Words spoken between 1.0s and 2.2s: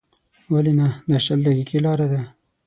دا شل دقیقې لاره